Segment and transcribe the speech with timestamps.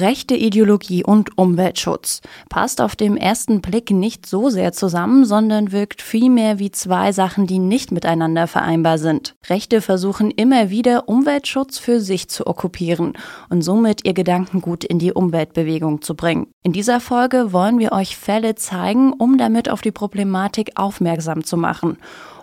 [0.00, 6.02] Rechte Ideologie und Umweltschutz passt auf dem ersten Blick nicht so sehr zusammen, sondern wirkt
[6.02, 9.34] vielmehr wie zwei Sachen, die nicht miteinander vereinbar sind.
[9.48, 13.14] Rechte versuchen immer wieder, Umweltschutz für sich zu okkupieren
[13.48, 16.46] und somit ihr Gedankengut in die Umweltbewegung zu bringen.
[16.62, 21.56] In dieser Folge wollen wir euch Fälle zeigen, um damit auf die Problematik aufmerksam zu
[21.56, 21.98] machen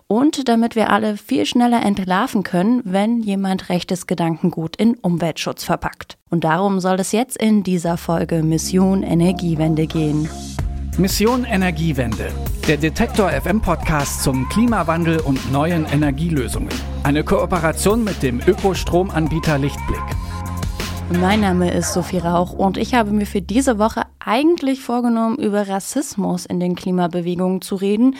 [0.07, 6.17] und damit wir alle viel schneller entlarven können, wenn jemand rechtes Gedankengut in Umweltschutz verpackt.
[6.29, 10.29] Und darum soll es jetzt in dieser Folge Mission Energiewende gehen.
[10.97, 12.31] Mission Energiewende,
[12.67, 16.69] der Detektor FM Podcast zum Klimawandel und neuen Energielösungen.
[17.03, 20.03] Eine Kooperation mit dem Ökostromanbieter Lichtblick.
[21.19, 25.67] Mein Name ist Sophie Rauch und ich habe mir für diese Woche eigentlich vorgenommen, über
[25.67, 28.15] Rassismus in den Klimabewegungen zu reden.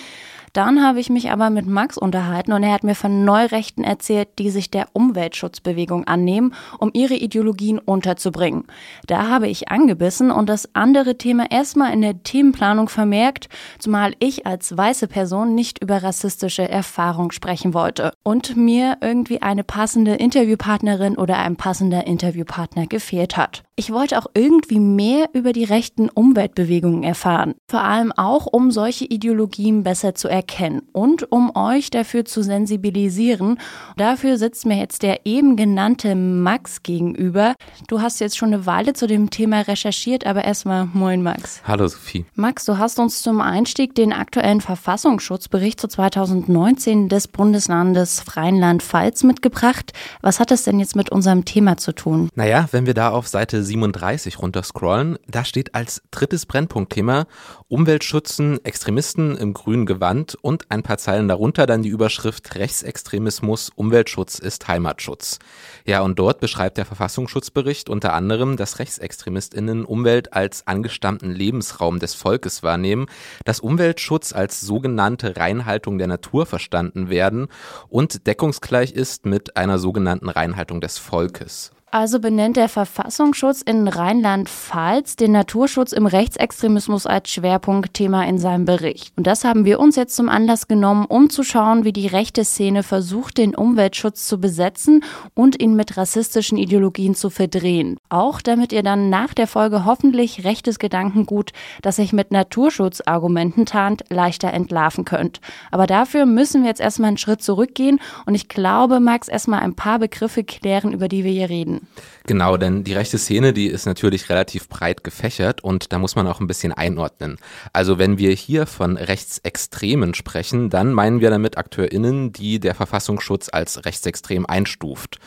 [0.56, 4.30] Dann habe ich mich aber mit Max unterhalten und er hat mir von Neurechten erzählt,
[4.40, 8.64] die sich der Umweltschutzbewegung annehmen, um ihre Ideologien unterzubringen.
[9.06, 14.48] Da habe ich angebissen und das andere Thema erstmal in der Themenplanung vermerkt, zumal ich
[14.48, 21.18] als weiße Person nicht über rassistische Erfahrung sprechen wollte und mir irgendwie eine passende Interviewpartnerin
[21.18, 23.65] oder ein passender Interviewpartner gefehlt hat.
[23.78, 29.04] Ich wollte auch irgendwie mehr über die rechten Umweltbewegungen erfahren, vor allem auch, um solche
[29.04, 33.60] Ideologien besser zu erkennen und um euch dafür zu sensibilisieren.
[33.98, 37.54] Dafür sitzt mir jetzt der eben genannte Max gegenüber.
[37.90, 41.62] Du hast jetzt schon eine Weile zu dem Thema recherchiert, aber erstmal moin Max.
[41.66, 42.26] Hallo Sophie.
[42.34, 49.92] Max, du hast uns zum Einstieg den aktuellen Verfassungsschutzbericht zu 2019 des Bundeslandes Rheinland-Pfalz mitgebracht.
[50.22, 52.30] Was hat das denn jetzt mit unserem Thema zu tun?
[52.36, 57.26] Naja, wenn wir da auf Seite 37 runterscrollen, da steht als drittes Brennpunktthema
[57.68, 64.40] Umweltschützen, Extremisten im grünen Gewand und ein paar Zeilen darunter dann die Überschrift Rechtsextremismus, Umweltschutz
[64.40, 65.40] ist Heimatschutz.
[65.86, 72.14] Ja, und dort beschreibt der Verfassungsschutzbericht unter anderem, dass RechtsextremistInnen Umwelt als angestammten Lebensraum des
[72.14, 73.08] Volkes wahrnehmen,
[73.44, 77.48] dass Umweltschutz als sogenannte Reinhaltung der Natur verstanden werden
[77.90, 81.75] und deckungsgleich ist mit einer sogenannten Reinhaltung des Volkes.
[81.96, 89.14] Also benennt der Verfassungsschutz in Rheinland-Pfalz den Naturschutz im Rechtsextremismus als Schwerpunktthema in seinem Bericht.
[89.16, 92.44] Und das haben wir uns jetzt zum Anlass genommen, um zu schauen, wie die rechte
[92.44, 97.96] Szene versucht, den Umweltschutz zu besetzen und ihn mit rassistischen Ideologien zu verdrehen.
[98.10, 104.04] Auch damit ihr dann nach der Folge hoffentlich rechtes Gedankengut, das sich mit Naturschutzargumenten tarnt,
[104.10, 105.40] leichter entlarven könnt.
[105.72, 109.76] Aber dafür müssen wir jetzt erstmal einen Schritt zurückgehen und ich glaube, Max, erstmal ein
[109.76, 111.85] paar Begriffe klären, über die wir hier reden.
[112.28, 116.28] Genau, denn die rechte Szene, die ist natürlich relativ breit gefächert und da muss man
[116.28, 117.38] auch ein bisschen einordnen.
[117.72, 123.50] Also wenn wir hier von Rechtsextremen sprechen, dann meinen wir damit AkteurInnen, die der Verfassungsschutz
[123.52, 125.20] als rechtsextrem einstuft.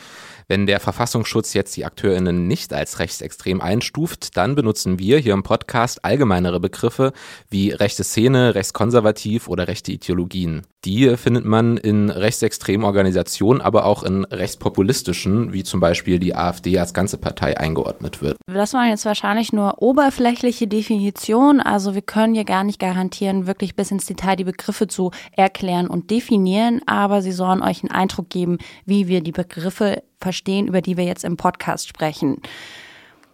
[0.51, 5.43] Wenn der Verfassungsschutz jetzt die AkteurInnen nicht als rechtsextrem einstuft, dann benutzen wir hier im
[5.43, 7.13] Podcast allgemeinere Begriffe
[7.51, 10.63] wie rechte Szene, rechtskonservativ oder rechte Ideologien.
[10.85, 16.79] Die findet man in rechtsextremen Organisationen, aber auch in rechtspopulistischen, wie zum Beispiel die AfD
[16.79, 18.37] als ganze Partei eingeordnet wird.
[18.47, 21.59] Das waren jetzt wahrscheinlich nur oberflächliche Definitionen.
[21.59, 25.87] Also wir können hier gar nicht garantieren, wirklich bis ins Detail die Begriffe zu erklären
[25.87, 30.81] und definieren, aber sie sollen euch einen Eindruck geben, wie wir die Begriffe verstehen, über
[30.81, 32.41] die wir jetzt im Podcast sprechen.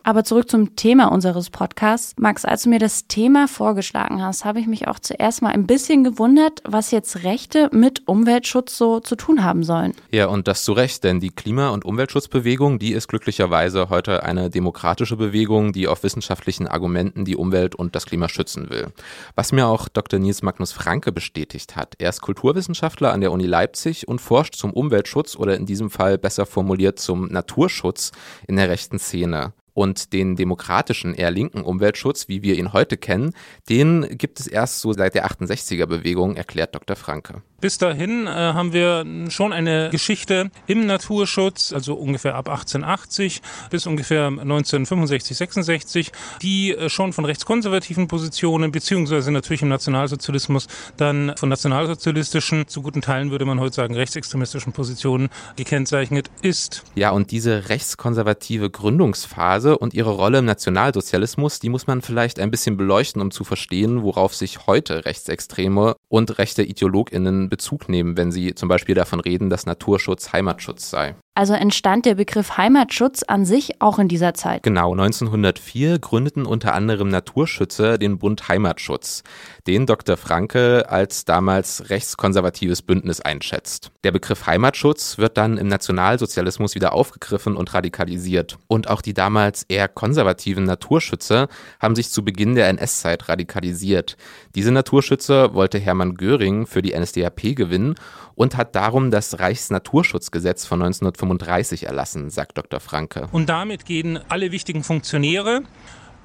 [0.05, 2.13] Aber zurück zum Thema unseres Podcasts.
[2.19, 5.65] Max, als du mir das Thema vorgeschlagen hast, habe ich mich auch zuerst mal ein
[5.65, 9.95] bisschen gewundert, was jetzt Rechte mit Umweltschutz so zu tun haben sollen.
[10.11, 14.51] Ja, und das zu Recht, denn die Klima- und Umweltschutzbewegung, die ist glücklicherweise heute eine
[14.51, 18.89] demokratische Bewegung, die auf wissenschaftlichen Argumenten die Umwelt und das Klima schützen will.
[19.33, 20.19] Was mir auch Dr.
[20.19, 21.95] Nils Magnus Franke bestätigt hat.
[21.97, 26.19] Er ist Kulturwissenschaftler an der Uni Leipzig und forscht zum Umweltschutz oder in diesem Fall
[26.19, 28.11] besser formuliert zum Naturschutz
[28.47, 33.33] in der rechten Szene und den demokratischen, eher linken Umweltschutz, wie wir ihn heute kennen,
[33.69, 36.95] den gibt es erst so seit der 68er Bewegung, erklärt Dr.
[36.95, 37.43] Franke.
[37.61, 43.87] Bis dahin äh, haben wir schon eine Geschichte im Naturschutz, also ungefähr ab 1880 bis
[43.87, 46.11] ungefähr 1965, 66,
[46.41, 53.01] die äh, schon von rechtskonservativen Positionen beziehungsweise natürlich im Nationalsozialismus dann von nationalsozialistischen, zu guten
[53.01, 56.83] Teilen würde man heute sagen rechtsextremistischen Positionen gekennzeichnet ist.
[56.95, 62.51] Ja, und diese rechtskonservative Gründungsphase und ihre Rolle im Nationalsozialismus, die muss man vielleicht ein
[62.51, 68.31] bisschen beleuchten, um zu verstehen, worauf sich heute Rechtsextreme und rechte IdeologInnen Bezug nehmen, wenn
[68.31, 71.15] sie zum Beispiel davon reden, dass Naturschutz Heimatschutz sei.
[71.37, 74.63] Also entstand der Begriff Heimatschutz an sich auch in dieser Zeit.
[74.63, 79.21] Genau, 1904 gründeten unter anderem Naturschützer den Bund Heimatschutz,
[79.67, 80.15] den Dr.
[80.15, 83.91] Franke als damals rechtskonservatives Bündnis einschätzt.
[84.05, 88.57] Der Begriff Heimatschutz wird dann im Nationalsozialismus wieder aufgegriffen und radikalisiert.
[88.67, 91.49] Und auch die damals eher konservativen Naturschützer
[91.81, 94.15] haben sich zu Beginn der NS-Zeit radikalisiert.
[94.55, 97.95] Diese Naturschützer wollte Hermann Göring für die NSDAP gewinnen
[98.35, 100.81] und hat darum das Reichsnaturschutzgesetz von
[101.25, 102.79] 1935 erlassen, sagt Dr.
[102.79, 103.27] Franke.
[103.31, 105.63] Und damit gehen alle wichtigen Funktionäre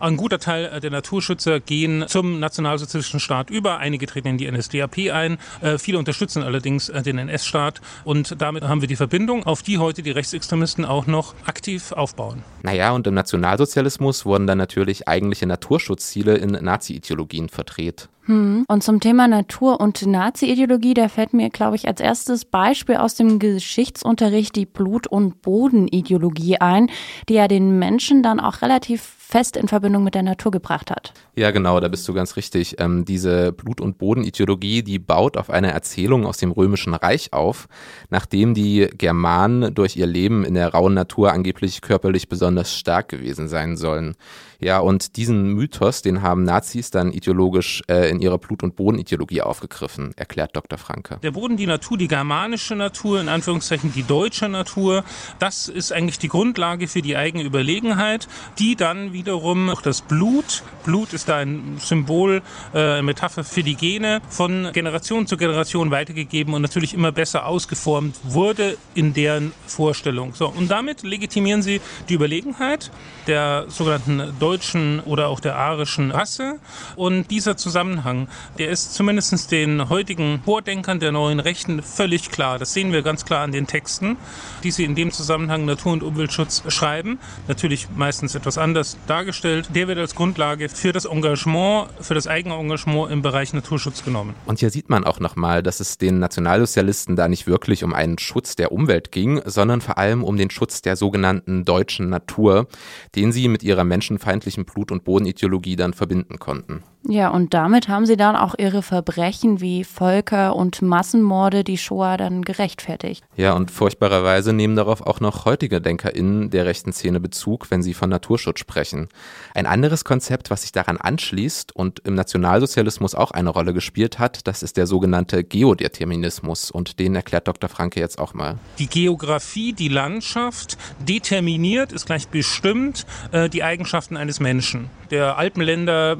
[0.00, 3.78] ein guter Teil der Naturschützer gehen zum nationalsozialistischen Staat über.
[3.78, 5.38] Einige treten in die NSDAP ein.
[5.60, 7.80] Äh, viele unterstützen allerdings äh, den NS-Staat.
[8.04, 12.42] Und damit haben wir die Verbindung, auf die heute die Rechtsextremisten auch noch aktiv aufbauen.
[12.62, 18.08] Naja, und im Nationalsozialismus wurden dann natürlich eigentliche Naturschutzziele in Nazi-Ideologien verdreht.
[18.30, 18.64] Hm.
[18.68, 23.14] Und zum Thema Natur- und Nazi-Ideologie, da fällt mir, glaube ich, als erstes Beispiel aus
[23.14, 26.90] dem Geschichtsunterricht die Blut- und Bodenideologie ein,
[27.28, 31.12] die ja den Menschen dann auch relativ fest in Verbindung mit der Natur gebracht hat.
[31.36, 32.80] Ja, genau, da bist du ganz richtig.
[32.80, 37.68] Ähm, diese Blut- und Bodenideologie, die baut auf einer Erzählung aus dem Römischen Reich auf,
[38.10, 43.48] nachdem die Germanen durch ihr Leben in der rauen Natur angeblich körperlich besonders stark gewesen
[43.48, 44.16] sein sollen.
[44.60, 49.40] Ja, und diesen Mythos, den haben Nazis dann ideologisch äh, in ihrer Blut- und Bodenideologie
[49.40, 50.78] aufgegriffen, erklärt Dr.
[50.78, 51.18] Franke.
[51.22, 55.02] Der Boden, die Natur, die germanische Natur, in Anführungszeichen die deutsche Natur,
[55.38, 58.28] das ist eigentlich die Grundlage für die eigene Überlegenheit,
[58.58, 62.42] die dann wiederum auch das Blut, Blut ist da ein Symbol,
[62.74, 68.16] äh, Metapher für die Gene, von Generation zu Generation weitergegeben und natürlich immer besser ausgeformt
[68.24, 70.34] wurde in deren Vorstellung.
[70.34, 71.80] So, und damit legitimieren sie
[72.10, 72.90] die Überlegenheit
[73.26, 76.58] der sogenannten deutschen deutschen oder auch der arischen Rasse.
[76.96, 78.26] Und dieser Zusammenhang,
[78.58, 82.58] der ist zumindest den heutigen Vordenkern der neuen Rechten völlig klar.
[82.58, 84.16] Das sehen wir ganz klar an den Texten,
[84.64, 87.20] die sie in dem Zusammenhang Natur- und Umweltschutz schreiben.
[87.46, 89.70] Natürlich meistens etwas anders dargestellt.
[89.72, 94.34] Der wird als Grundlage für das Engagement, für das eigene Engagement im Bereich Naturschutz genommen.
[94.46, 98.18] Und hier sieht man auch nochmal, dass es den Nationalsozialisten da nicht wirklich um einen
[98.18, 102.66] Schutz der Umwelt ging, sondern vor allem um den Schutz der sogenannten deutschen Natur,
[103.14, 106.82] den sie mit ihrer menschenfeindlichen feindlichen Blut- und Bodenideologie dann verbinden konnten.
[107.08, 112.16] Ja, und damit haben sie dann auch ihre Verbrechen wie Völker- und Massenmorde, die Shoah,
[112.18, 113.24] dann gerechtfertigt.
[113.36, 117.94] Ja, und furchtbarerweise nehmen darauf auch noch heutige DenkerInnen der rechten Szene Bezug, wenn sie
[117.94, 119.08] von Naturschutz sprechen.
[119.54, 124.46] Ein anderes Konzept, was sich daran anschließt und im Nationalsozialismus auch eine Rolle gespielt hat,
[124.46, 126.70] das ist der sogenannte Geodeterminismus.
[126.70, 127.70] Und den erklärt Dr.
[127.70, 128.58] Franke jetzt auch mal.
[128.78, 134.90] Die Geografie, die Landschaft determiniert, ist gleich bestimmt äh, die Eigenschaften eines Menschen.
[135.10, 136.16] Der Alpenländer,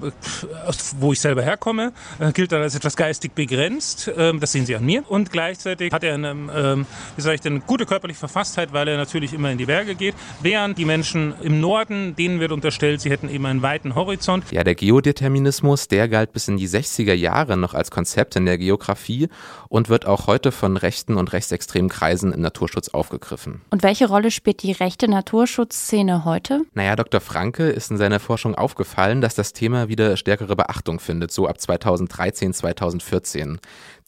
[0.98, 4.10] wo ich selber herkomme, äh, gilt dann als etwas geistig begrenzt.
[4.16, 5.08] Ähm, das sehen Sie an mir.
[5.08, 6.86] Und gleichzeitig hat er eine, ähm,
[7.16, 10.14] wie sage ich denn, gute körperliche Verfasstheit, weil er natürlich immer in die Berge geht.
[10.42, 14.44] Während die Menschen im Norden, denen wird unterstellt, sie hätten eben einen weiten Horizont.
[14.50, 18.58] Ja, der Geodeterminismus, der galt bis in die 60er Jahre noch als Konzept in der
[18.58, 19.28] Geografie
[19.68, 23.62] und wird auch heute von rechten und rechtsextremen Kreisen im Naturschutz aufgegriffen.
[23.70, 26.62] Und welche Rolle spielt die rechte Naturschutzszene heute?
[26.74, 27.20] Naja, Dr.
[27.20, 31.58] Franke ist in seiner Forschung aufgefallen, dass das Thema wieder stärkere Beachtung findet, so ab
[31.58, 33.58] 2013, 2014.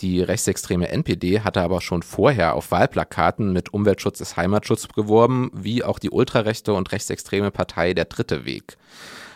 [0.03, 5.83] Die rechtsextreme NPD hatte aber schon vorher auf Wahlplakaten mit Umweltschutz ist Heimatschutz geworben, wie
[5.83, 8.77] auch die ultrarechte und rechtsextreme Partei Der Dritte Weg.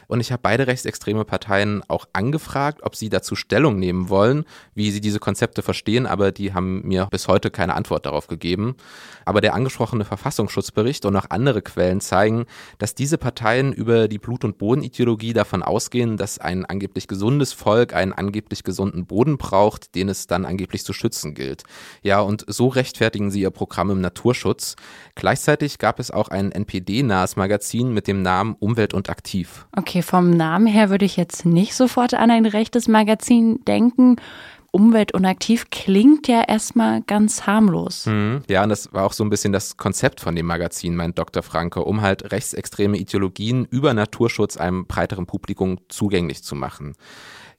[0.08, 4.44] Und ich habe beide rechtsextreme Parteien auch angefragt, ob sie dazu Stellung nehmen wollen,
[4.75, 8.76] wie sie diese Konzepte verstehen, aber die haben mir bis heute keine Antwort darauf gegeben.
[9.25, 12.47] Aber der angesprochene Verfassungsschutzbericht und auch andere Quellen zeigen,
[12.79, 17.95] dass diese Parteien über die Blut- und Bodenideologie davon ausgehen, dass ein angeblich gesundes Volk
[17.95, 21.64] einen angeblich gesunden Boden braucht, den es dann angeblich zu schützen gilt.
[22.02, 24.76] Ja, und so rechtfertigen sie ihr Programm im Naturschutz.
[25.16, 29.66] Gleichzeitig gab es auch ein NPD-nahes Magazin mit dem Namen Umwelt und Aktiv.
[29.76, 29.96] Okay.
[29.97, 34.17] Okay, vom Namen her würde ich jetzt nicht sofort an ein rechtes Magazin denken.
[34.71, 38.05] Umwelt und aktiv klingt ja erstmal ganz harmlos.
[38.05, 38.43] Mhm.
[38.47, 41.43] Ja, und das war auch so ein bisschen das Konzept von dem Magazin, meint Dr.
[41.43, 46.93] Franke, um halt rechtsextreme Ideologien über Naturschutz einem breiteren Publikum zugänglich zu machen.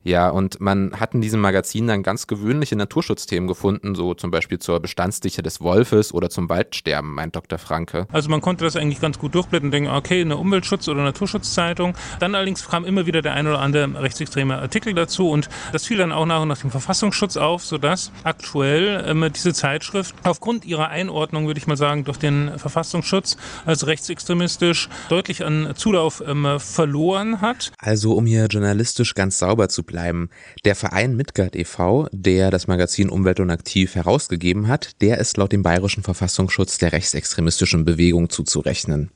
[0.07, 4.57] Ja, und man hat in diesem Magazin dann ganz gewöhnliche Naturschutzthemen gefunden, so zum Beispiel
[4.57, 7.59] zur Bestandsdichte des Wolfes oder zum Waldsterben, meint Dr.
[7.59, 8.07] Franke.
[8.09, 11.93] Also man konnte das eigentlich ganz gut durchblättern und denken, okay, eine Umweltschutz- oder Naturschutzzeitung.
[12.21, 15.97] Dann allerdings kam immer wieder der ein oder andere rechtsextreme Artikel dazu und das fiel
[15.97, 20.87] dann auch nach und nach dem Verfassungsschutz auf, sodass aktuell ähm, diese Zeitschrift aufgrund ihrer
[20.87, 23.35] Einordnung, würde ich mal sagen, durch den Verfassungsschutz
[23.65, 27.73] als rechtsextremistisch deutlich an Zulauf ähm, verloren hat.
[27.77, 30.29] Also um hier journalistisch ganz sauber zu bleiben, bleiben.
[30.63, 35.51] Der Verein Midgard e.V., der das Magazin Umwelt und Aktiv herausgegeben hat, der ist laut
[35.51, 39.09] dem bayerischen Verfassungsschutz der rechtsextremistischen Bewegung zuzurechnen.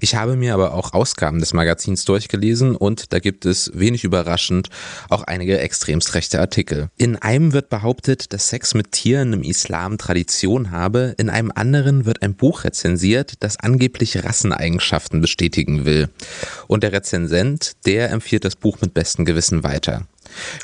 [0.00, 4.68] Ich habe mir aber auch Ausgaben des Magazins durchgelesen und da gibt es wenig überraschend
[5.08, 6.90] auch einige extremst rechte Artikel.
[6.96, 12.04] In einem wird behauptet, dass Sex mit Tieren im Islam Tradition habe, in einem anderen
[12.04, 16.08] wird ein Buch rezensiert, das angeblich Rasseneigenschaften bestätigen will.
[16.68, 20.06] Und der Rezensent, der empfiehlt das Buch mit bestem Gewissen weiter.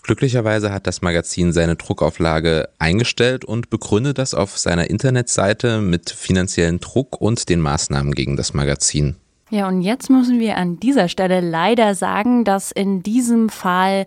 [0.02, 6.80] Glücklicherweise hat das Magazin seine Druckauflage eingestellt und begründet das auf seiner Internetseite mit finanziellen
[6.80, 9.16] Druck und den Maßnahmen gegen das Magazin.
[9.50, 14.06] Ja, und jetzt müssen wir an dieser Stelle leider sagen, dass in diesem Fall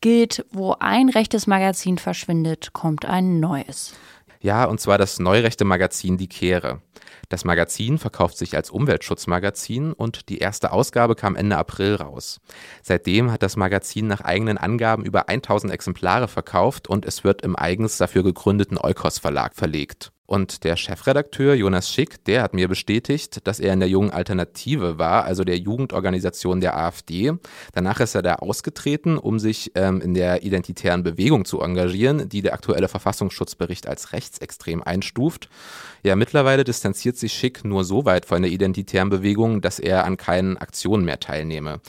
[0.00, 3.94] gilt, wo ein rechtes Magazin verschwindet, kommt ein neues.
[4.40, 6.80] Ja, und zwar das neurechte Magazin Die Kehre.
[7.28, 12.40] Das Magazin verkauft sich als Umweltschutzmagazin und die erste Ausgabe kam Ende April raus.
[12.82, 17.56] Seitdem hat das Magazin nach eigenen Angaben über 1000 Exemplare verkauft und es wird im
[17.56, 20.12] eigens dafür gegründeten Eukos Verlag verlegt.
[20.26, 24.98] Und der Chefredakteur Jonas Schick, der hat mir bestätigt, dass er in der jungen Alternative
[24.98, 27.32] war, also der Jugendorganisation der AfD.
[27.72, 32.42] Danach ist er da ausgetreten, um sich ähm, in der identitären Bewegung zu engagieren, die
[32.42, 35.48] der aktuelle Verfassungsschutzbericht als rechtsextrem einstuft.
[36.02, 40.16] Ja, mittlerweile distanziert sich Schick nur so weit von der identitären Bewegung, dass er an
[40.16, 41.80] keinen Aktionen mehr teilnehme.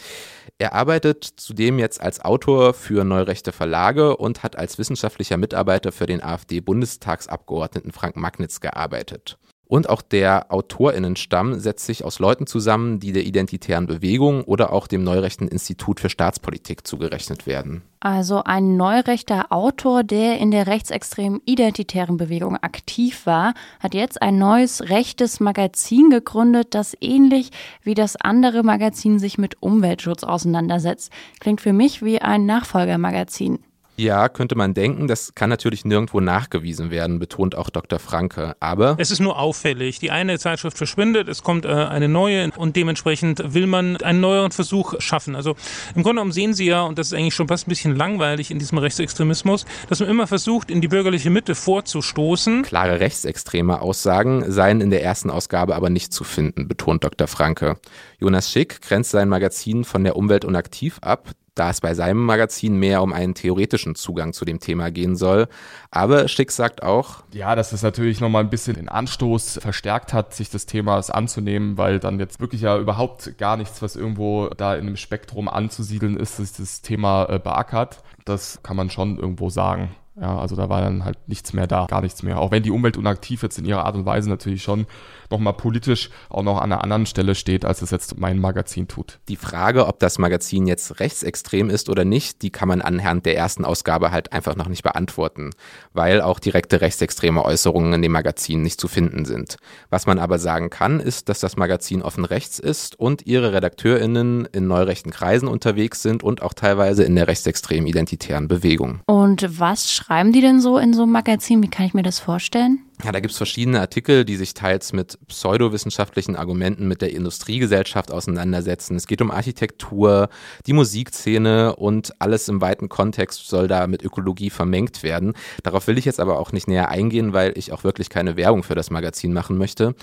[0.59, 6.07] Er arbeitet zudem jetzt als Autor für neurechte Verlage und hat als wissenschaftlicher Mitarbeiter für
[6.07, 9.37] den AfD-Bundestagsabgeordneten Frank Magnitz gearbeitet.
[9.69, 14.87] Und auch der AutorInnenstamm setzt sich aus Leuten zusammen, die der identitären Bewegung oder auch
[14.87, 17.81] dem Neurechten Institut für Staatspolitik zugerechnet werden.
[17.99, 24.37] Also ein neurechter Autor, der in der rechtsextremen identitären Bewegung aktiv war, hat jetzt ein
[24.37, 27.49] neues rechtes Magazin gegründet, das ähnlich
[27.83, 31.11] wie das andere Magazin sich mit Umweltschutz auseinandersetzt.
[31.41, 33.59] Klingt für mich wie ein Nachfolgermagazin.
[33.99, 37.97] Ja, könnte man denken, das kann natürlich nirgendwo nachgewiesen werden, betont auch Dr.
[37.97, 38.55] Franke.
[38.59, 39.97] Aber es ist nur auffällig.
[39.97, 44.51] Die eine Zeitschrift verschwindet, es kommt äh, eine neue und dementsprechend will man einen neueren
[44.51, 45.35] Versuch schaffen.
[45.35, 45.55] Also
[45.95, 48.51] im Grunde genommen sehen Sie ja, und das ist eigentlich schon fast ein bisschen langweilig
[48.51, 52.61] in diesem Rechtsextremismus, dass man immer versucht, in die bürgerliche Mitte vorzustoßen.
[52.61, 57.27] Klare rechtsextreme Aussagen seien in der ersten Ausgabe aber nicht zu finden, betont Dr.
[57.27, 57.77] Franke.
[58.19, 62.23] Jonas Schick grenzt sein Magazin von der Umwelt und aktiv ab da es bei seinem
[62.25, 65.47] Magazin mehr um einen theoretischen Zugang zu dem Thema gehen soll.
[65.91, 70.33] Aber Schick sagt auch, ja, dass es natürlich nochmal ein bisschen den Anstoß verstärkt hat,
[70.33, 74.75] sich des Themas anzunehmen, weil dann jetzt wirklich ja überhaupt gar nichts, was irgendwo da
[74.75, 78.03] in dem Spektrum anzusiedeln ist, sich das Thema äh, beackert.
[78.25, 79.95] Das kann man schon irgendwo sagen.
[80.19, 82.39] Ja, also da war dann halt nichts mehr da, gar nichts mehr.
[82.39, 84.87] Auch wenn die Umwelt unaktiv jetzt in ihrer Art und Weise natürlich schon
[85.29, 89.19] nochmal politisch auch noch an einer anderen Stelle steht, als es jetzt mein Magazin tut.
[89.27, 93.37] Die Frage, ob das Magazin jetzt rechtsextrem ist oder nicht, die kann man anhand der
[93.37, 95.51] ersten Ausgabe halt einfach noch nicht beantworten,
[95.93, 99.57] weil auch direkte rechtsextreme Äußerungen in dem Magazin nicht zu finden sind.
[99.89, 104.45] Was man aber sagen kann, ist, dass das Magazin offen rechts ist und ihre RedakteurInnen
[104.51, 109.01] in neurechten Kreisen unterwegs sind und auch teilweise in der rechtsextremen identitären Bewegung.
[109.05, 111.61] Und was schreiben die denn so in so einem Magazin?
[111.63, 112.86] Wie kann ich mir das vorstellen?
[113.03, 118.95] Ja, da gibt's verschiedene Artikel, die sich teils mit pseudowissenschaftlichen Argumenten mit der Industriegesellschaft auseinandersetzen.
[118.95, 120.29] Es geht um Architektur,
[120.65, 125.33] die Musikszene und alles im weiten Kontext soll da mit Ökologie vermengt werden.
[125.61, 128.63] Darauf will ich jetzt aber auch nicht näher eingehen, weil ich auch wirklich keine Werbung
[128.63, 129.93] für das Magazin machen möchte.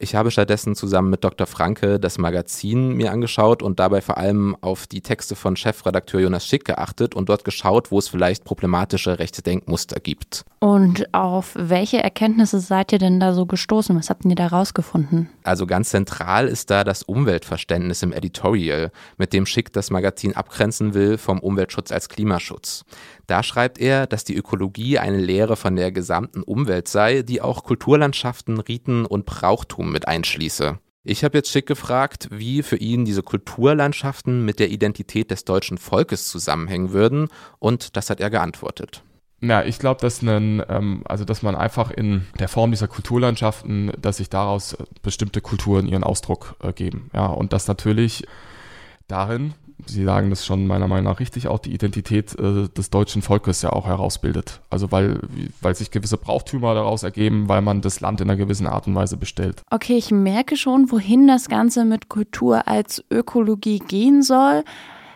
[0.00, 1.48] Ich habe stattdessen zusammen mit Dr.
[1.48, 6.46] Franke das Magazin mir angeschaut und dabei vor allem auf die Texte von Chefredakteur Jonas
[6.46, 10.44] Schick geachtet und dort geschaut, wo es vielleicht problematische rechte Denkmuster gibt.
[10.60, 13.96] Und auf welche Erkenntnisse seid ihr denn da so gestoßen?
[13.96, 15.30] Was habt ihr da rausgefunden?
[15.42, 20.94] Also ganz zentral ist da das Umweltverständnis im Editorial, mit dem Schick das Magazin abgrenzen
[20.94, 22.84] will vom Umweltschutz als Klimaschutz.
[23.28, 27.62] Da schreibt er, dass die Ökologie eine Lehre von der gesamten Umwelt sei, die auch
[27.62, 30.78] Kulturlandschaften, Riten und Brauchtum mit einschließe.
[31.04, 35.76] Ich habe jetzt Schick gefragt, wie für ihn diese Kulturlandschaften mit der Identität des deutschen
[35.76, 39.02] Volkes zusammenhängen würden, und das hat er geantwortet.
[39.42, 44.16] Ja, ich glaube, dass ähm, also dass man einfach in der Form dieser Kulturlandschaften, dass
[44.16, 47.10] sich daraus bestimmte Kulturen ihren Ausdruck äh, geben.
[47.12, 48.26] Ja, und dass natürlich
[49.06, 49.52] darin
[49.86, 53.62] Sie sagen das schon meiner Meinung nach richtig, auch die Identität äh, des deutschen Volkes
[53.62, 54.60] ja auch herausbildet.
[54.70, 55.20] Also weil,
[55.60, 58.94] weil sich gewisse Brauchtümer daraus ergeben, weil man das Land in einer gewissen Art und
[58.94, 59.62] Weise bestellt.
[59.70, 64.64] Okay, ich merke schon, wohin das Ganze mit Kultur als Ökologie gehen soll.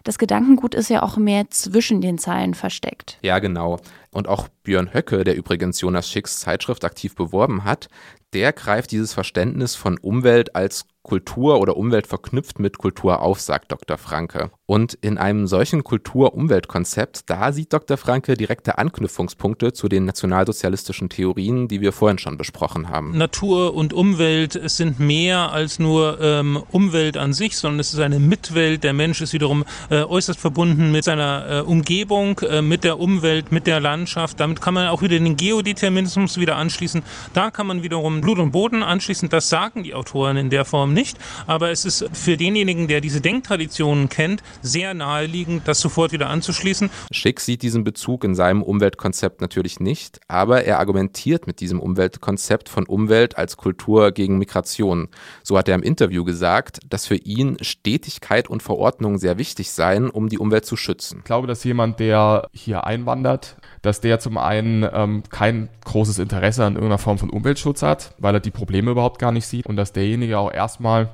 [0.05, 3.19] Das Gedankengut ist ja auch mehr zwischen den Zeilen versteckt.
[3.23, 3.79] Ja, genau.
[4.13, 7.89] Und auch Björn Höcke, der übrigens Jonas Schicks Zeitschrift aktiv beworben hat,
[8.33, 13.73] der greift dieses Verständnis von Umwelt als Kultur oder Umwelt verknüpft mit Kultur auf, sagt
[13.73, 13.99] Dr.
[13.99, 14.53] Franke.
[14.67, 17.97] Und in einem solchen Kultur-Umwelt-Konzept, da sieht Dr.
[17.97, 23.19] Franke direkte Anknüpfungspunkte zu den nationalsozialistischen Theorien, die wir vorhin schon besprochen haben.
[23.19, 28.01] Natur und Umwelt es sind mehr als nur ähm, Umwelt an sich, sondern es ist
[28.01, 28.85] eine Mitwelt.
[28.85, 33.51] Der Mensch ist wiederum äh, äußerst verbunden mit seiner äh, Umgebung, äh, mit der Umwelt,
[33.51, 34.41] mit der Landschaft.
[34.41, 37.03] Damit kann man auch wieder den Geodeterminismus wieder anschließen.
[37.35, 39.29] Da kann man wiederum Blut und Boden anschließen.
[39.29, 41.19] Das sagen die Autoren in der Form nicht.
[41.47, 46.91] Aber es ist für denjenigen, der diese Denktraditionen kennt, sehr naheliegend, das sofort wieder anzuschließen.
[47.13, 52.69] Schick sieht diesen Bezug in seinem Umweltkonzept natürlich nicht, aber er argumentiert mit diesem Umweltkonzept
[52.69, 55.09] von Umwelt als Kultur gegen Migration.
[55.45, 60.11] So hat er im Interview gesagt, dass für ihn Stetigkeit und Verordnung sehr wichtig seien,
[60.11, 61.19] um die Umwelt zu schützen.
[61.19, 66.65] Ich glaube, dass jemand, der hier einwandert, dass der zum einen ähm, kein großes Interesse
[66.65, 69.77] an irgendeiner Form von Umweltschutz hat, weil er die Probleme überhaupt gar nicht sieht und
[69.77, 71.11] dass derjenige auch erstmal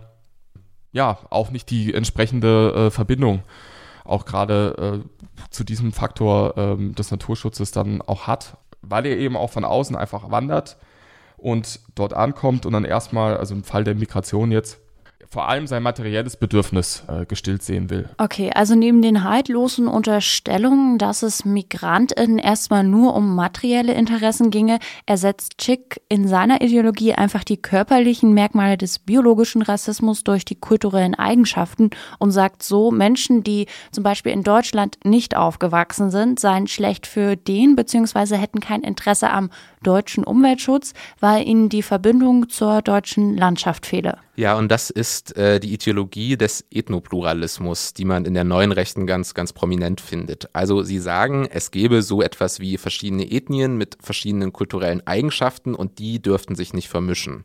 [0.92, 3.42] ja auch nicht die entsprechende äh, Verbindung
[4.04, 9.36] auch gerade äh, zu diesem Faktor äh, des Naturschutzes dann auch hat, weil er eben
[9.36, 10.78] auch von außen einfach wandert
[11.36, 14.80] und dort ankommt und dann erstmal, also im Fall der Migration jetzt,
[15.30, 18.08] vor allem sein materielles Bedürfnis äh, gestillt sehen will.
[18.16, 24.78] Okay, also neben den haltlosen Unterstellungen, dass es MigrantInnen erstmal nur um materielle Interessen ginge,
[25.06, 31.14] ersetzt Chick in seiner Ideologie einfach die körperlichen Merkmale des biologischen Rassismus durch die kulturellen
[31.14, 37.06] Eigenschaften und sagt so, Menschen, die zum Beispiel in Deutschland nicht aufgewachsen sind, seien schlecht
[37.06, 38.36] für den bzw.
[38.36, 39.50] hätten kein Interesse am
[39.82, 44.18] deutschen Umweltschutz, weil ihnen die Verbindung zur deutschen Landschaft fehle.
[44.38, 49.04] Ja, und das ist äh, die Ideologie des Ethnopluralismus, die man in der neuen Rechten
[49.04, 50.48] ganz, ganz prominent findet.
[50.52, 55.98] Also sie sagen, es gäbe so etwas wie verschiedene Ethnien mit verschiedenen kulturellen Eigenschaften und
[55.98, 57.42] die dürften sich nicht vermischen.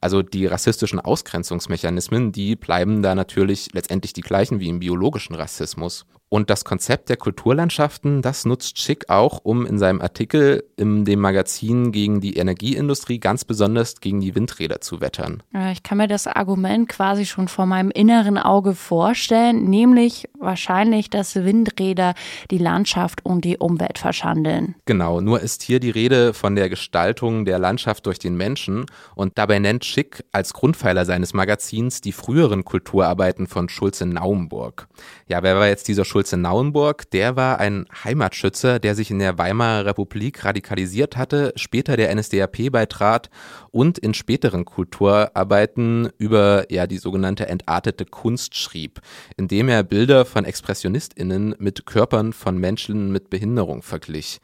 [0.00, 6.06] Also die rassistischen Ausgrenzungsmechanismen, die bleiben da natürlich letztendlich die gleichen wie im biologischen Rassismus.
[6.28, 11.20] Und das Konzept der Kulturlandschaften, das nutzt Schick auch, um in seinem Artikel in dem
[11.20, 15.42] Magazin gegen die Energieindustrie ganz besonders gegen die Windräder zu wettern.
[15.72, 21.36] Ich kann mir das Argument quasi schon vor meinem inneren Auge vorstellen, nämlich wahrscheinlich, dass
[21.36, 22.14] Windräder
[22.50, 24.74] die Landschaft und die Umwelt verschandeln.
[24.84, 29.38] Genau, nur ist hier die Rede von der Gestaltung der Landschaft durch den Menschen und
[29.38, 34.88] dabei nennt Schick als Grundpfeiler seines Magazins die früheren Kulturarbeiten von Schulze-Naumburg.
[35.28, 37.10] Ja, wer war jetzt dieser Schulze-Nauenburg?
[37.10, 42.72] Der war ein Heimatschützer, der sich in der Weimarer Republik radikalisiert hatte, später der NSDAP
[42.72, 43.28] beitrat
[43.70, 49.02] und in späteren Kulturarbeiten über ja die sogenannte entartete Kunst schrieb,
[49.36, 54.40] indem er Bilder von ExpressionistInnen mit Körpern von Menschen mit Behinderung verglich.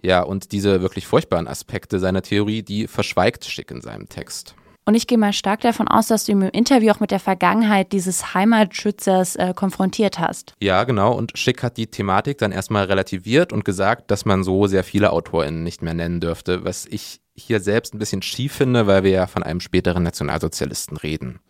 [0.00, 4.54] Ja, und diese wirklich furchtbaren Aspekte seiner Theorie, die verschweigt Schick in seinem Text.
[4.88, 7.92] Und ich gehe mal stark davon aus, dass du im Interview auch mit der Vergangenheit
[7.92, 10.54] dieses Heimatschützers äh, konfrontiert hast.
[10.62, 11.12] Ja, genau.
[11.12, 15.12] Und Schick hat die Thematik dann erstmal relativiert und gesagt, dass man so sehr viele
[15.12, 19.10] AutorInnen nicht mehr nennen dürfte, was ich hier selbst ein bisschen schief finde, weil wir
[19.10, 21.40] ja von einem späteren Nationalsozialisten reden.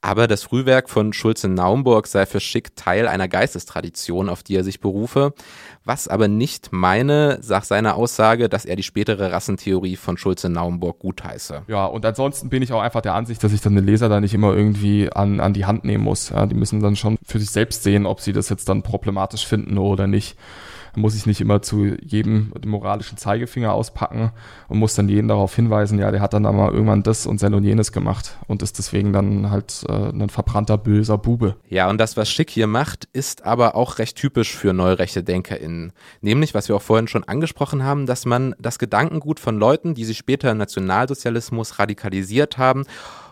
[0.00, 4.80] Aber das Frühwerk von Schulze-Naumburg sei für Schick Teil einer Geistestradition, auf die er sich
[4.80, 5.34] berufe,
[5.84, 11.62] was aber nicht meine, sagt seine Aussage, dass er die spätere Rassentheorie von Schulze-Naumburg gutheiße.
[11.66, 14.20] Ja, und ansonsten bin ich auch einfach der Ansicht, dass ich dann den Leser da
[14.20, 16.30] nicht immer irgendwie an, an die Hand nehmen muss.
[16.30, 19.46] Ja, die müssen dann schon für sich selbst sehen, ob sie das jetzt dann problematisch
[19.46, 20.36] finden oder nicht
[20.96, 24.32] muss ich nicht immer zu jedem moralischen Zeigefinger auspacken
[24.68, 27.54] und muss dann jeden darauf hinweisen, ja, der hat dann aber irgendwann das und sein
[27.54, 31.56] und jenes gemacht und ist deswegen dann halt äh, ein verbrannter, böser Bube.
[31.68, 35.92] Ja, und das, was Schick hier macht, ist aber auch recht typisch für neurechte DenkerInnen.
[36.20, 40.04] Nämlich, was wir auch vorhin schon angesprochen haben, dass man das Gedankengut von Leuten, die
[40.04, 42.84] sich später im Nationalsozialismus radikalisiert haben,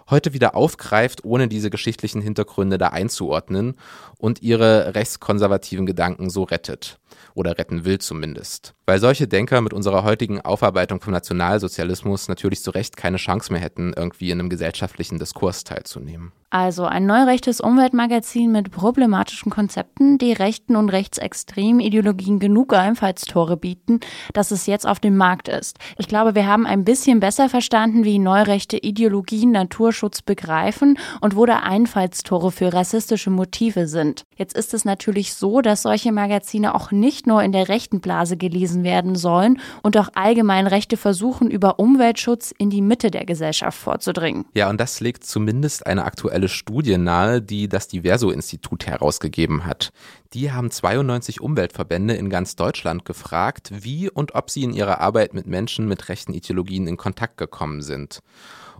[0.08, 3.74] heute wieder aufgreift, ohne diese geschichtlichen Hintergründe da einzuordnen
[4.18, 6.98] und ihre rechtskonservativen Gedanken so rettet
[7.34, 8.74] oder retten will zumindest.
[8.86, 13.60] Weil solche Denker mit unserer heutigen Aufarbeitung vom Nationalsozialismus natürlich zu Recht keine Chance mehr
[13.60, 16.32] hätten, irgendwie in einem gesellschaftlichen Diskurs teilzunehmen.
[16.50, 23.98] Also ein neurechtes Umweltmagazin mit problematischen Konzepten, die rechten und rechtsextremen Ideologien genug Einfallstore bieten,
[24.32, 25.78] dass es jetzt auf dem Markt ist.
[25.98, 31.46] Ich glaube, wir haben ein bisschen besser verstanden, wie neurechte Ideologien Naturschutz begreifen und wo
[31.46, 34.24] da Einfallstore für rassistische Motive sind.
[34.36, 38.36] Jetzt ist es natürlich so, dass solche Magazine auch nicht nur in der rechten Blase
[38.36, 43.78] gelesen werden sollen und auch allgemein Rechte versuchen, über Umweltschutz in die Mitte der Gesellschaft
[43.78, 44.46] vorzudringen.
[44.54, 49.90] Ja, und das legt zumindest eine aktuelle Studie nahe, die das Diverso-Institut herausgegeben hat.
[50.32, 55.34] Die haben 92 Umweltverbände in ganz Deutschland gefragt, wie und ob sie in ihrer Arbeit
[55.34, 58.20] mit Menschen mit rechten Ideologien in Kontakt gekommen sind.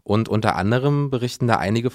[0.02, 1.90] Und unter anderem berichten da einige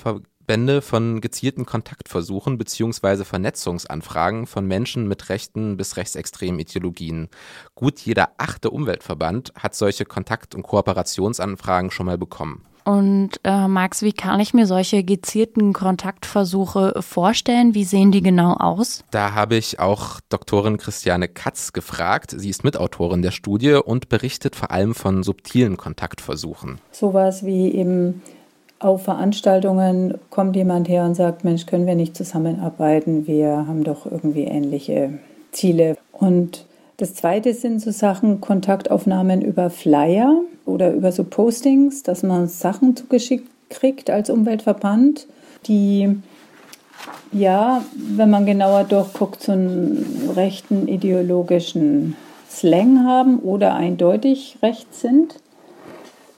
[0.51, 3.23] Verbände von gezielten Kontaktversuchen bzw.
[3.23, 7.29] Vernetzungsanfragen von Menschen mit rechten bis rechtsextremen Ideologien.
[7.73, 12.65] Gut jeder achte Umweltverband hat solche Kontakt- und Kooperationsanfragen schon mal bekommen.
[12.83, 17.73] Und äh, Max, wie kann ich mir solche gezielten Kontaktversuche vorstellen?
[17.73, 19.05] Wie sehen die genau aus?
[19.11, 22.33] Da habe ich auch Doktorin Christiane Katz gefragt.
[22.35, 26.81] Sie ist Mitautorin der Studie und berichtet vor allem von subtilen Kontaktversuchen.
[26.91, 28.21] Sowas wie eben
[28.81, 33.27] auf Veranstaltungen kommt jemand her und sagt, Mensch, können wir nicht zusammenarbeiten?
[33.27, 35.19] Wir haben doch irgendwie ähnliche
[35.51, 35.97] Ziele.
[36.11, 36.65] Und
[36.97, 42.95] das Zweite sind so Sachen, Kontaktaufnahmen über Flyer oder über so Postings, dass man Sachen
[42.95, 45.27] zugeschickt kriegt als Umweltverband,
[45.67, 46.17] die
[47.31, 52.15] ja, wenn man genauer durchguckt, so einen rechten ideologischen
[52.49, 55.35] Slang haben oder eindeutig rechts sind.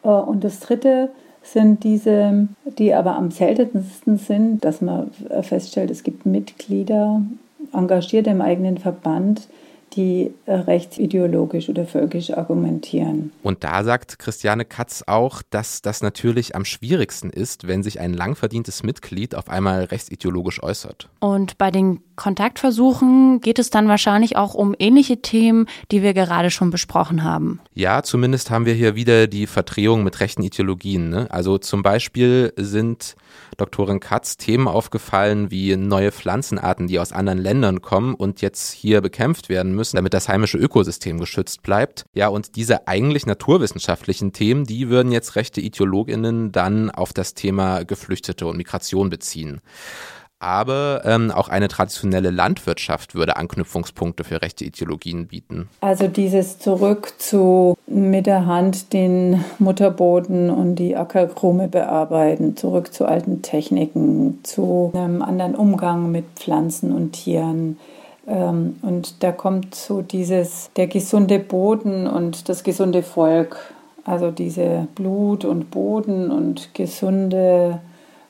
[0.04, 1.10] Äh, und das Dritte
[1.44, 7.22] sind diese, die aber am seltensten sind, dass man feststellt, es gibt Mitglieder,
[7.74, 9.48] engagiert im eigenen Verband,
[9.96, 13.32] die rechtsideologisch oder völkisch argumentieren.
[13.44, 18.14] Und da sagt Christiane Katz auch, dass das natürlich am schwierigsten ist, wenn sich ein
[18.14, 21.10] lang verdientes Mitglied auf einmal rechtsideologisch äußert.
[21.20, 26.52] Und bei den Kontaktversuchen geht es dann wahrscheinlich auch um ähnliche Themen, die wir gerade
[26.52, 27.60] schon besprochen haben.
[27.74, 31.10] Ja, zumindest haben wir hier wieder die Verdrehung mit rechten Ideologien.
[31.10, 31.28] Ne?
[31.30, 33.16] Also zum Beispiel sind
[33.58, 39.02] Doktorin Katz Themen aufgefallen wie neue Pflanzenarten, die aus anderen Ländern kommen und jetzt hier
[39.02, 42.06] bekämpft werden müssen, damit das heimische Ökosystem geschützt bleibt.
[42.14, 47.84] Ja, und diese eigentlich naturwissenschaftlichen Themen, die würden jetzt rechte Ideologinnen dann auf das Thema
[47.84, 49.62] Geflüchtete und Migration beziehen
[50.44, 55.70] aber ähm, auch eine traditionelle Landwirtschaft würde Anknüpfungspunkte für rechte Ideologien bieten.
[55.80, 63.06] Also dieses Zurück zu mit der Hand den Mutterboden und die Ackerkrume bearbeiten, zurück zu
[63.06, 67.80] alten Techniken, zu einem anderen Umgang mit Pflanzen und Tieren.
[68.28, 73.58] Ähm, und da kommt so dieses, der gesunde Boden und das gesunde Volk,
[74.04, 77.80] also diese Blut und Boden und gesunde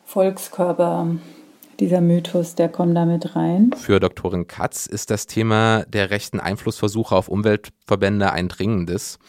[0.06, 1.08] Volkskörper
[1.84, 3.72] dieser Mythos, der kommt damit rein.
[3.78, 9.20] Für Doktorin Katz ist das Thema der rechten Einflussversuche auf Umweltverbände ein dringendes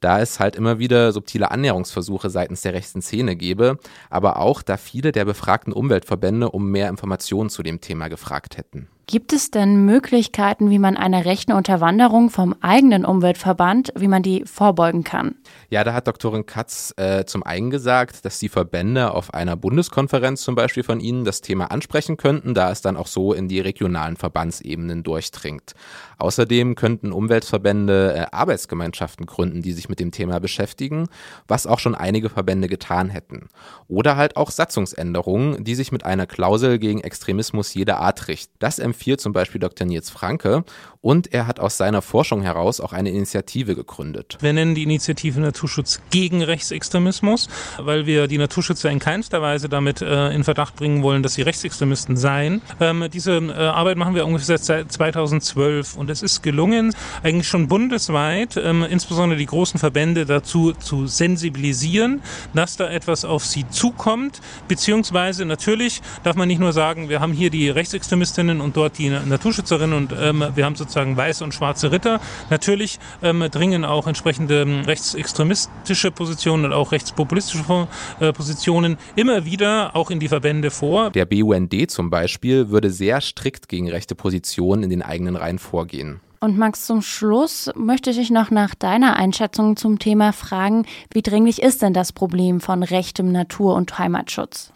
[0.00, 3.78] da es halt immer wieder subtile Annäherungsversuche seitens der rechten Szene gäbe,
[4.10, 8.88] aber auch da viele der befragten Umweltverbände um mehr Informationen zu dem Thema gefragt hätten.
[9.06, 14.44] Gibt es denn Möglichkeiten, wie man einer rechten Unterwanderung vom eigenen Umweltverband, wie man die
[14.46, 15.34] vorbeugen kann?
[15.68, 20.42] Ja, da hat Doktorin Katz äh, zum einen gesagt, dass die Verbände auf einer Bundeskonferenz
[20.42, 23.60] zum Beispiel von ihnen das Thema ansprechen könnten, da es dann auch so in die
[23.60, 25.74] regionalen Verbandsebenen durchdringt.
[26.16, 31.08] Außerdem könnten Umweltverbände äh, Arbeitsgemeinschaften gründen, die sich mit dem Thema beschäftigen,
[31.46, 33.48] was auch schon einige Verbände getan hätten.
[33.86, 38.54] Oder halt auch Satzungsänderungen, die sich mit einer Klausel gegen Extremismus jeder Art richten.
[38.58, 39.86] Das empfiehlt zum Beispiel Dr.
[39.86, 40.64] Nils Franke
[41.04, 44.38] und er hat aus seiner Forschung heraus auch eine Initiative gegründet.
[44.40, 50.00] Wir nennen die Initiative Naturschutz gegen Rechtsextremismus, weil wir die Naturschützer in keinster Weise damit
[50.00, 52.62] äh, in Verdacht bringen wollen, dass sie Rechtsextremisten seien.
[52.80, 57.68] Ähm, diese äh, Arbeit machen wir ungefähr seit 2012 und es ist gelungen, eigentlich schon
[57.68, 62.22] bundesweit, ähm, insbesondere die großen Verbände dazu zu sensibilisieren,
[62.54, 67.34] dass da etwas auf sie zukommt, beziehungsweise natürlich darf man nicht nur sagen, wir haben
[67.34, 71.92] hier die Rechtsextremistinnen und dort die Naturschützerinnen und ähm, wir haben sozusagen weiße und schwarze
[71.92, 72.20] Ritter.
[72.50, 77.88] Natürlich ähm, dringen auch entsprechende ähm, rechtsextremistische Positionen und auch rechtspopulistische
[78.20, 81.10] äh, Positionen immer wieder auch in die Verbände vor.
[81.10, 86.20] Der BUND zum Beispiel würde sehr strikt gegen rechte Positionen in den eigenen Reihen vorgehen.
[86.44, 91.22] Und Max, zum Schluss möchte ich dich noch nach deiner Einschätzung zum Thema fragen, wie
[91.22, 94.70] dringlich ist denn das Problem von rechtem Natur- und Heimatschutz?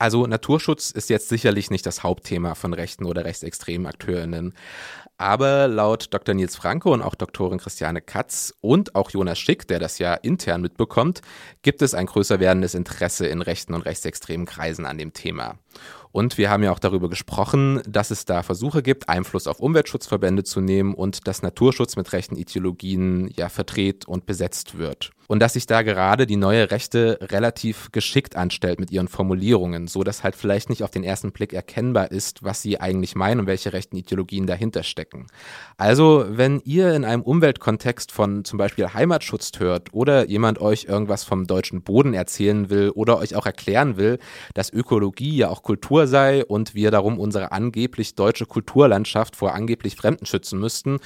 [0.00, 4.54] Also Naturschutz ist jetzt sicherlich nicht das Hauptthema von rechten oder rechtsextremen Akteurinnen.
[5.16, 6.36] Aber laut Dr.
[6.36, 10.60] Nils Franke und auch Doktorin Christiane Katz und auch Jonas Schick, der das ja intern
[10.60, 11.20] mitbekommt,
[11.62, 15.58] gibt es ein größer werdendes Interesse in rechten und rechtsextremen Kreisen an dem Thema.
[16.12, 20.44] Und wir haben ja auch darüber gesprochen, dass es da Versuche gibt, Einfluss auf Umweltschutzverbände
[20.44, 25.10] zu nehmen und dass Naturschutz mit rechten Ideologien ja verdreht und besetzt wird.
[25.28, 30.02] Und dass sich da gerade die neue Rechte relativ geschickt anstellt mit ihren Formulierungen, so
[30.02, 33.46] dass halt vielleicht nicht auf den ersten Blick erkennbar ist, was sie eigentlich meinen und
[33.46, 35.26] welche rechten Ideologien dahinter stecken.
[35.76, 41.24] Also, wenn ihr in einem Umweltkontext von zum Beispiel Heimatschutz hört oder jemand euch irgendwas
[41.24, 44.18] vom deutschen Boden erzählen will oder euch auch erklären will,
[44.54, 49.94] dass Ökologie ja auch Kultur sei und wir darum unsere angeblich deutsche Kulturlandschaft vor angeblich
[49.94, 50.98] Fremden schützen müssten,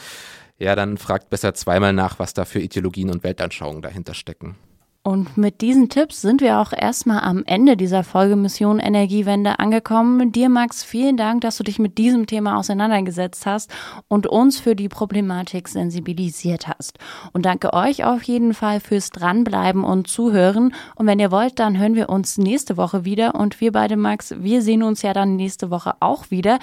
[0.58, 4.56] ja, dann fragt besser zweimal nach, was da für Ideologien und Weltanschauungen dahinter stecken.
[5.04, 10.30] Und mit diesen Tipps sind wir auch erstmal am Ende dieser Folge Mission Energiewende angekommen.
[10.30, 13.68] Dir, Max, vielen Dank, dass du dich mit diesem Thema auseinandergesetzt hast
[14.06, 17.00] und uns für die Problematik sensibilisiert hast.
[17.32, 20.72] Und danke euch auf jeden Fall fürs Dranbleiben und Zuhören.
[20.94, 23.34] Und wenn ihr wollt, dann hören wir uns nächste Woche wieder.
[23.34, 26.60] Und wir beide, Max, wir sehen uns ja dann nächste Woche auch wieder.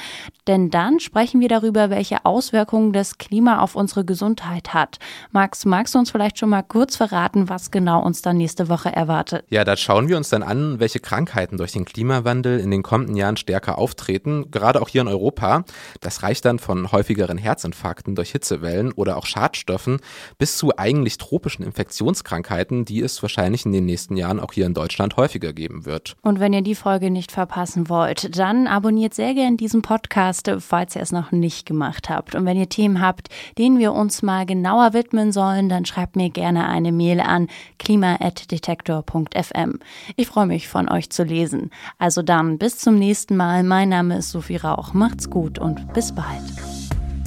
[0.48, 4.98] Denn dann sprechen wir darüber, welche Auswirkungen das Klima auf unsere Gesundheit hat.
[5.32, 8.70] Max, magst du uns vielleicht schon mal kurz verraten, was genau uns da dann nächste
[8.70, 9.44] Woche erwartet.
[9.50, 13.16] Ja, da schauen wir uns dann an, welche Krankheiten durch den Klimawandel in den kommenden
[13.16, 15.66] Jahren stärker auftreten, gerade auch hier in Europa.
[16.00, 20.00] Das reicht dann von häufigeren Herzinfarkten durch Hitzewellen oder auch Schadstoffen
[20.38, 24.74] bis zu eigentlich tropischen Infektionskrankheiten, die es wahrscheinlich in den nächsten Jahren auch hier in
[24.74, 26.16] Deutschland häufiger geben wird.
[26.22, 30.96] Und wenn ihr die Folge nicht verpassen wollt, dann abonniert sehr gerne diesen Podcast, falls
[30.96, 32.36] ihr es noch nicht gemacht habt.
[32.36, 36.30] Und wenn ihr Themen habt, denen wir uns mal genauer widmen sollen, dann schreibt mir
[36.30, 37.48] gerne eine Mail an
[37.80, 39.80] klima detektor.fm.
[40.16, 41.72] Ich freue mich, von euch zu lesen.
[41.98, 43.64] Also dann, bis zum nächsten Mal.
[43.64, 44.94] Mein Name ist Sophie Rauch.
[44.94, 46.44] Macht's gut und bis bald.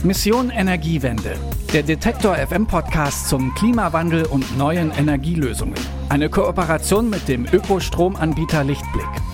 [0.05, 1.37] Mission Energiewende.
[1.72, 5.76] Der Detektor FM Podcast zum Klimawandel und neuen Energielösungen.
[6.09, 9.32] Eine Kooperation mit dem Ökostromanbieter Lichtblick.